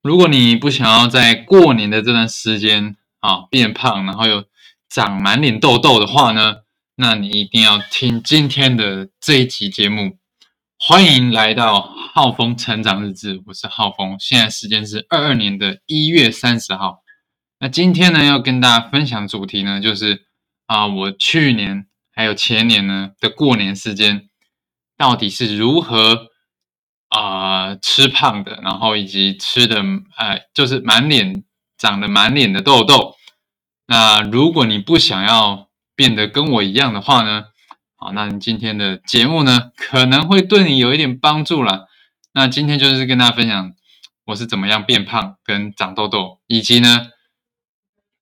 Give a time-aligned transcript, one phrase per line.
[0.00, 4.44] 如果你不想要在过年的这段时间啊变胖，然后又
[4.88, 6.58] 长满脸痘痘的话呢，
[6.94, 10.16] 那你一定要听今天的这一集节目。
[10.78, 17.00] 欢迎来到浩峰成长日志，我是浩峰，现在时间是二二年的一月三十号。
[17.58, 20.26] 那今天呢，要跟大家分享主题呢，就是
[20.66, 24.28] 啊，我去年还有前年呢的过年时间，
[24.96, 26.28] 到底是如何
[27.08, 29.82] 啊吃胖的，然后以及吃的
[30.16, 31.44] 哎，就是满脸
[31.76, 33.16] 长得满脸的痘痘。
[33.86, 37.44] 那如果你不想要变得跟我一样的话呢？
[37.96, 41.88] 好，那你今天的节目呢，可能会对你有一点帮助了。
[42.32, 43.72] 那今天就是跟大家分享
[44.26, 47.08] 我是怎么样变胖跟长痘痘，以及呢，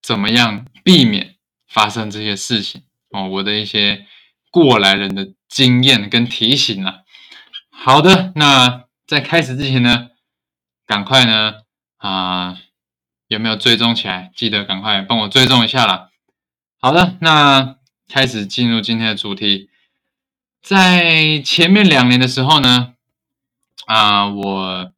[0.00, 1.34] 怎么样避免
[1.68, 4.06] 发生这些事情哦，我的一些
[4.50, 7.02] 过来人的经验跟提醒了。
[7.70, 10.08] 好的，那在开始之前呢，
[10.86, 11.54] 赶快呢
[11.96, 12.58] 啊，
[13.28, 14.30] 有没有追踪起来？
[14.34, 16.10] 记得赶快帮我追踪一下啦。
[16.80, 17.76] 好的，那。
[18.08, 19.68] 开始进入今天的主题，
[20.62, 22.94] 在前面两年的时候呢，
[23.86, 24.92] 啊，我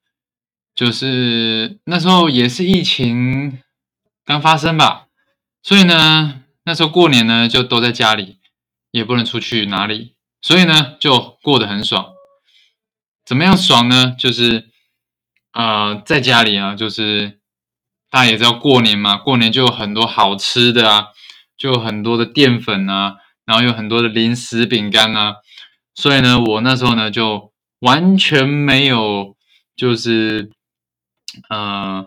[0.74, 3.58] 就是那时候也是疫情
[4.26, 5.06] 刚发生吧，
[5.62, 8.38] 所以呢，那时候过年呢就都在家里，
[8.90, 12.12] 也不能出去哪里，所以呢就过得很爽。
[13.28, 14.16] 怎么样爽呢？
[14.18, 14.70] 就是
[15.50, 17.40] 啊，在家里啊，就是
[18.10, 21.08] 大家也知道过年嘛，过年就有很多好吃的啊。
[21.58, 25.34] 就有很多的淀粉啊，然后有很多的零食饼干啊，
[25.92, 29.36] 所以呢，我那时候呢就完全没有，
[29.74, 30.52] 就是
[31.48, 32.06] 呃，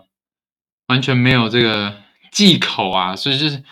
[0.86, 3.62] 完全没有这个忌口啊，所以就是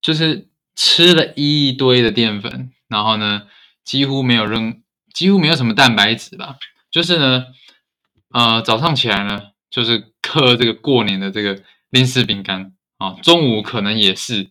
[0.00, 3.42] 就是吃了一堆的淀粉，然后呢，
[3.84, 4.80] 几乎没有扔，
[5.16, 6.56] 几乎没有什么蛋白质吧，
[6.90, 7.44] 就是呢，
[8.34, 14.50] 呃，早上起来呢，就是嗑这个过年的这个零食饼干啊，中午可能也是。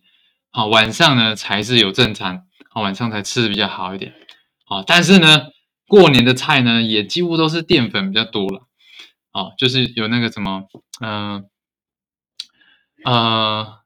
[0.50, 4.14] 啊，晚上呢才是有正餐，啊，晚上才吃的比较好一点，
[4.64, 5.48] 啊，但是呢，
[5.86, 8.66] 过年的菜呢也几乎都是淀粉比较多了，
[9.32, 10.62] 啊，就是有那个什么，
[11.02, 11.44] 嗯，
[13.04, 13.80] 呃，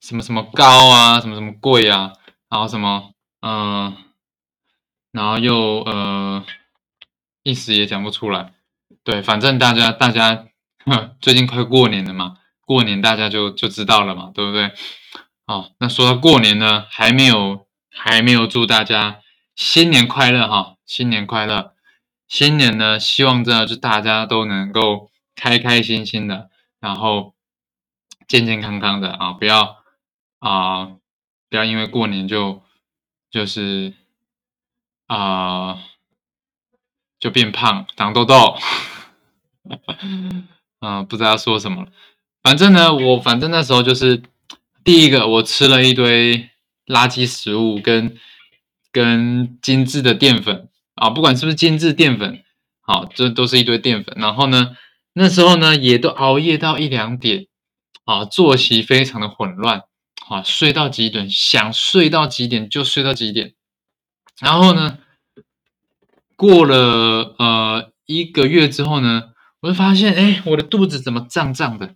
[0.00, 2.14] 什么什么糕啊，什么什么贵啊，
[2.48, 3.96] 然后什么，嗯，
[5.12, 6.44] 然后又呃，
[7.42, 8.52] 一时也讲不出来，
[9.02, 10.46] 对，反正大家大家，
[11.20, 14.72] 最近快过年了嘛，过年大家就就知道了嘛，对不对？
[15.46, 19.20] 哦，那说到过年呢，还没有还没有祝大家
[19.56, 21.74] 新年快乐哈，新年快乐，
[22.28, 27.34] 新年呢，希望这就大家都能够开开心心的，然后
[28.28, 29.78] 健健康康的啊，不要
[30.38, 30.92] 啊，
[31.48, 32.62] 不要因为过年就
[33.28, 33.92] 就是
[35.14, 35.78] 啊
[37.18, 38.56] 就变胖长痘痘，
[40.80, 41.86] 嗯，不知道说什么，
[42.42, 44.22] 反正呢，我反正那时候就是。
[44.82, 46.48] 第一个，我吃了一堆
[46.86, 48.16] 垃圾食物，跟
[48.90, 52.42] 跟精致的淀粉啊，不管是不是精致淀粉，
[52.80, 54.16] 好，这都是一堆淀粉。
[54.18, 54.74] 然后呢，
[55.12, 57.46] 那时候呢，也都熬夜到一两点，
[58.06, 59.82] 啊，作息非常的混乱，
[60.30, 63.52] 啊，睡到几点想睡到几点就睡到几点。
[64.40, 64.98] 然后呢，
[66.36, 71.94] 过了呃一个月之后呢，我就发现，哎，我的肚子怎么胀胀的，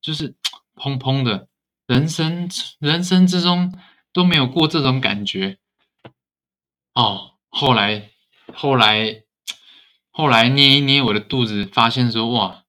[0.00, 0.36] 就是
[0.74, 1.48] 砰砰的。
[1.88, 2.48] 人生
[2.78, 3.74] 人生之中
[4.12, 5.58] 都没有过这种感觉
[6.94, 7.32] 哦。
[7.50, 8.10] 后来
[8.54, 9.24] 后来
[10.10, 12.62] 后来捏一捏我的肚子，发现说哇，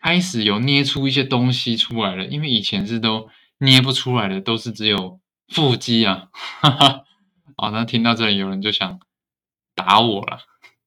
[0.00, 2.24] 开始有捏出一些东西出来了。
[2.24, 3.28] 因为以前是都
[3.58, 6.28] 捏不出来的，都是只有腹肌啊。
[6.32, 7.04] 哈哈，
[7.60, 9.00] 哦，那听到这里有人就想
[9.74, 10.40] 打我了。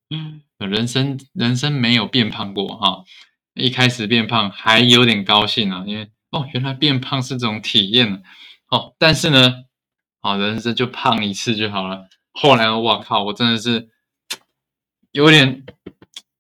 [0.10, 3.04] 嗯， 人生人生没有变胖过哈。
[3.54, 6.10] 一开始变胖还有点高兴啊，因为。
[6.34, 8.24] 哦，原来变胖是种体验
[8.72, 9.66] 哦，但是呢，
[10.20, 12.08] 好人生就胖一次就好了。
[12.32, 13.92] 后来我靠，我真的是
[15.12, 15.64] 有点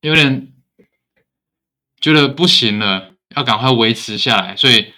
[0.02, 0.52] 有点
[2.02, 4.56] 觉得不行了，要赶快维持下来。
[4.56, 4.92] 所以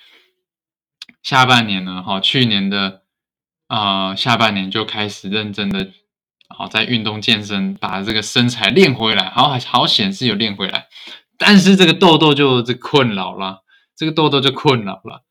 [1.22, 3.04] 下半年呢，哈，去年的
[3.68, 5.92] 啊下半年就开始认真的
[6.48, 9.30] 好在运动健身，把这个身材练回来。
[9.30, 10.88] 好好显示有练回来，
[11.38, 13.64] 但是这个痘痘就这困扰了。
[13.98, 15.24] 这个痘痘就困扰了，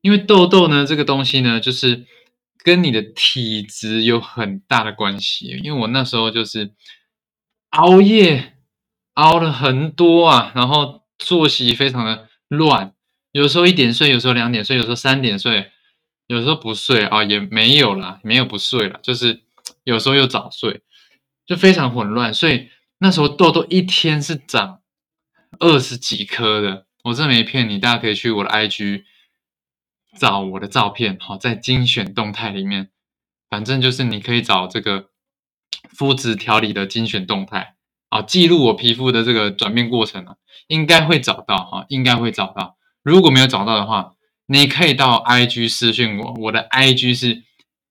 [0.00, 2.04] 因为痘痘呢，这个东西呢，就是
[2.64, 5.60] 跟你的体质有很大的关系。
[5.62, 6.74] 因为我那时候就是
[7.70, 8.54] 熬夜
[9.14, 12.92] 熬了很多啊，然后作息非常的乱，
[13.30, 15.70] 有时候一点睡，有时候两点睡，有时候三点睡，
[16.32, 19.42] 有时候不睡啊，也没有啦，没有不睡了，就是
[19.84, 20.80] 有时候又早睡，
[21.44, 22.32] 就非常混乱。
[22.32, 24.80] 所以那时候痘痘一天是长
[25.58, 29.04] 二十几颗的，我真没骗你，大家可以去我的 IG
[30.18, 32.90] 找我的照片，好，在精选动态里面，
[33.50, 35.10] 反正就是你可以找这个
[35.92, 37.74] 肤质调理的精选动态，
[38.08, 40.36] 啊，记录我皮肤的这个转变过程啊，
[40.68, 42.78] 应该会找到哈，应该会找到。
[43.02, 44.14] 如果没有找到的话，
[44.52, 47.42] 你可以到 IG 私讯我，我的 IG 是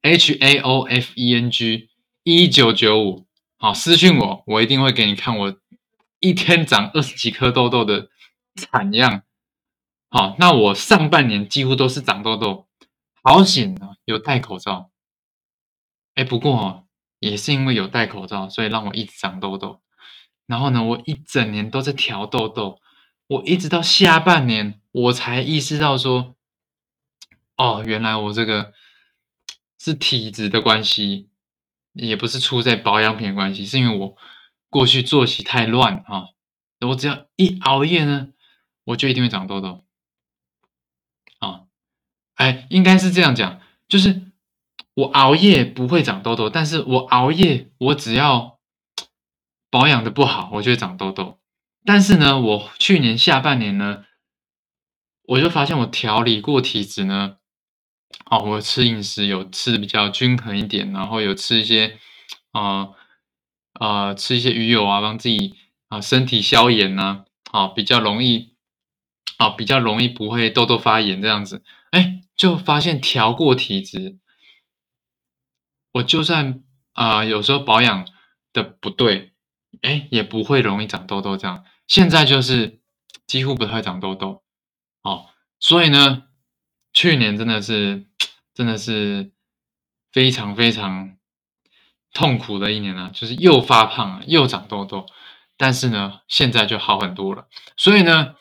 [0.03, 1.89] H A O F E N G
[2.21, 3.25] 一九九五，
[3.57, 5.57] 好，私讯我，我一定会给你看我。
[6.19, 8.09] 一天长二十几颗痘痘的
[8.55, 9.23] 惨样，
[10.11, 12.67] 好，那我上半年几乎都是长痘痘，
[13.23, 14.91] 好险啊，有戴口罩。
[16.13, 16.85] 哎，不过
[17.17, 19.81] 也是因为有戴口罩，所以让我一直长痘痘。
[20.45, 22.77] 然后呢，我一整年都在调痘痘，
[23.25, 26.35] 我一直到下半年我才意识到说，
[27.61, 28.73] 哦，原来我这个
[29.77, 31.29] 是体质的关系，
[31.93, 34.17] 也不是出在保养品的关系，是因为我。
[34.73, 36.29] 过去作息太乱啊！
[36.87, 38.29] 我只要一熬夜呢，
[38.85, 39.83] 我就一定会长痘痘。
[41.39, 41.63] 啊，
[42.35, 43.59] 哎，应该是这样讲，
[43.89, 44.31] 就是
[44.93, 48.61] 我熬夜不会长痘痘，但是我熬夜，我只要
[49.69, 51.41] 保养的不好，我就会长痘痘。
[51.83, 54.05] 但是呢，我去年下半年呢，
[55.23, 57.39] 我就发现我调理过体质呢，
[58.29, 61.97] 哦，我吃饮食有吃比较均衡一点，然后有吃一些
[62.51, 62.89] 啊。
[63.73, 65.55] 啊，吃一些鱼油啊，让自己
[65.87, 68.53] 啊身体消炎呐，啊比较容易，
[69.37, 74.19] 啊比较容易不会痘痘发炎这样子，哎，就发现调过体质，
[75.93, 76.61] 我就算
[76.93, 78.05] 啊有时候保养
[78.53, 79.33] 的不对，
[79.81, 82.81] 哎也不会容易长痘痘这样，现在就是
[83.25, 84.43] 几乎不太长痘痘，
[85.01, 85.27] 哦，
[85.59, 86.23] 所以呢，
[86.93, 88.05] 去年真的是
[88.53, 89.31] 真的是
[90.11, 91.15] 非常非常。
[92.13, 95.05] 痛苦的一年呢，就是又发胖又长痘痘，
[95.55, 97.47] 但是呢，现在就好很多了。
[97.77, 98.35] 所以呢，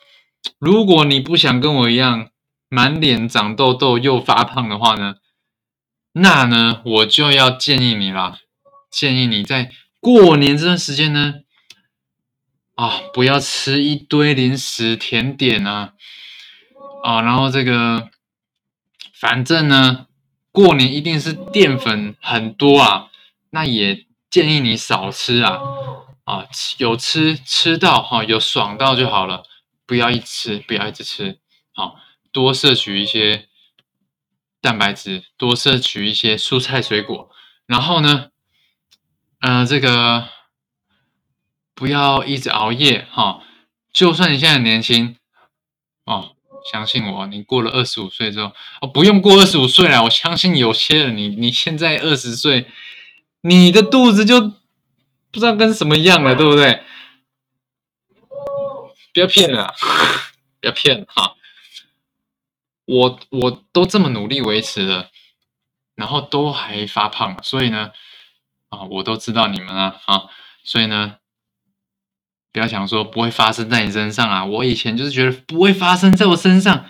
[0.59, 2.31] 如果你不想跟我一样
[2.67, 5.15] 满脸长痘痘又发胖的话呢，
[6.11, 8.39] 那呢，我就要建议你啦，
[8.91, 9.71] 建议你在
[10.01, 11.35] 过年这段时间呢，
[12.75, 15.93] 啊，不要吃一堆零食甜点啊，
[17.05, 18.09] 啊，然后这个，
[19.21, 20.07] 反正呢，
[20.51, 23.11] 过年一定是淀粉很多啊。
[23.51, 25.59] 那也建议你少吃啊，
[26.23, 26.47] 啊，
[26.79, 29.43] 有吃吃到哈，有爽到就好了，
[29.85, 31.37] 不要一吃，不要一直吃，
[31.71, 31.97] 好
[32.31, 33.47] 多摄取一些
[34.59, 37.29] 蛋白质，多摄取一些蔬菜水果，
[37.67, 38.29] 然后呢，
[39.41, 40.29] 呃，这个
[41.75, 43.43] 不要一直熬夜哈，
[43.93, 45.15] 就算你现在年轻
[46.05, 46.35] 哦，
[46.69, 52.67] 相信我，你过了二十五岁之后，哦，不用过二十五岁了，我相信有些人，你你现在二十岁。
[53.43, 56.83] 你的肚子就不知道跟什么样了，对不对？
[59.11, 59.73] 不要骗了，
[60.61, 61.33] 不要骗哈！
[62.85, 65.09] 我我都这么努力维持了，
[65.95, 67.89] 然后都还发胖，所以呢，
[68.69, 70.25] 啊，我都知道你们啊，啊，
[70.63, 71.17] 所以呢，
[72.53, 74.43] 不要想说不会发生在你身上啊！
[74.43, 76.85] 我以前就是觉得不会发生在我身上，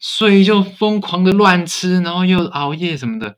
[0.00, 3.36] 所以就疯狂的乱吃，然后又熬夜什么的。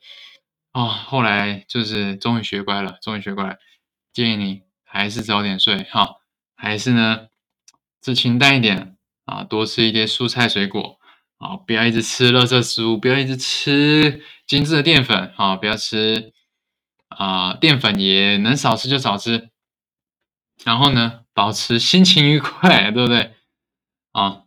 [0.72, 3.56] 哦，后来就是终于学乖了，终于学乖了。
[4.12, 6.16] 建议你还是早点睡哈，
[6.56, 7.26] 还是呢
[8.00, 8.96] 吃清淡一点
[9.26, 10.98] 啊，多吃一些蔬菜水果
[11.36, 16.32] 啊，不要一直吃垃圾食物，不要一直吃精致的淀粉啊，不要吃
[17.08, 19.49] 啊淀粉也能少吃就少吃。
[20.64, 23.34] 然后呢，保持心情愉快， 对不对？
[24.12, 24.44] 啊，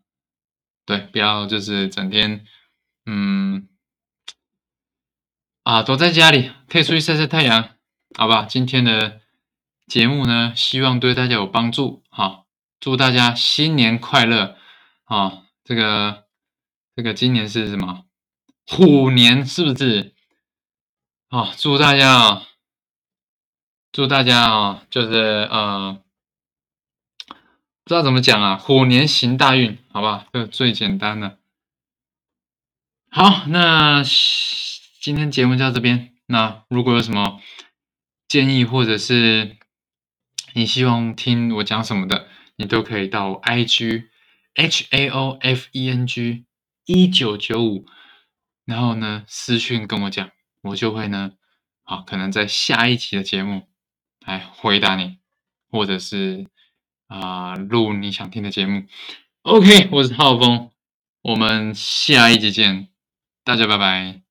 [0.86, 2.46] 对，不要就是整天
[3.06, 3.68] 嗯。
[5.64, 7.70] 啊，躲在家里可以出去晒晒太阳，
[8.18, 8.44] 好吧？
[8.44, 9.22] 今天的
[9.88, 12.04] 节目呢，希望对大家有帮助。
[12.10, 12.46] 好，
[12.82, 14.58] 祝大家新年快乐！
[15.06, 16.26] 啊，这个
[16.98, 18.04] 这个今年是什么？
[18.68, 20.14] 虎年是不是？
[21.30, 22.44] 啊，祝大家啊，
[23.94, 26.03] 祝大家啊，就是呃，
[27.84, 30.28] 不知道怎么讲啊，虎年行大运，好吧？
[30.32, 31.40] 这最简单的。
[33.10, 34.04] 好，那。
[35.04, 36.14] 今天节目就到这边。
[36.28, 37.42] 那如果有什么
[38.30, 39.58] 建议，或者是
[40.54, 44.06] 你希望听我讲什么的，你都可以到 I G
[44.54, 46.46] H A O F E N G
[46.86, 47.86] 一九九五，
[48.64, 51.34] 然后呢私讯跟我讲，我就会呢，
[51.84, 53.68] 好可能在下一期的节目
[54.26, 55.18] 来回答你，
[55.70, 56.48] 或者是
[57.14, 58.86] 啊录你想听的节目。
[59.44, 60.72] OK，我是浩峰，
[61.22, 62.88] 我们下一集见，
[63.44, 64.22] 大家拜拜。